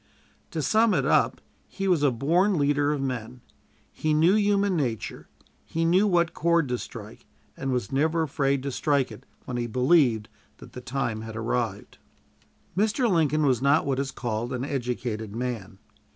To 0.49 0.63
sum 0.63 0.95
it 0.95 1.05
up, 1.05 1.41
he 1.67 1.87
was 1.87 2.01
a 2.01 2.09
born 2.09 2.57
leader 2.57 2.91
of 2.91 2.99
men. 3.03 3.41
He 3.91 4.15
knew 4.15 4.33
human 4.33 4.75
nature; 4.75 5.27
he 5.63 5.85
knew 5.85 6.07
what 6.07 6.33
chord 6.33 6.67
to 6.69 6.79
strike, 6.79 7.27
and 7.55 7.71
was 7.71 7.91
never 7.91 8.23
afraid 8.23 8.63
to 8.63 8.71
strike 8.71 9.11
it 9.11 9.27
when 9.45 9.57
he 9.57 9.67
believed 9.67 10.27
that 10.57 10.73
the 10.73 10.81
time 10.81 11.21
had 11.21 11.35
arrived. 11.35 11.99
Mr. 12.75 13.07
Lincoln 13.07 13.45
was 13.45 13.61
not 13.61 13.85
what 13.85 13.99
is 13.99 14.09
called 14.09 14.53
an 14.53 14.65
educated 14.65 15.35
man. 15.35 15.77